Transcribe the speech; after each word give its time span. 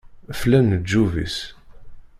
Flan 0.39 0.67
leǧyub-is. 0.73 1.37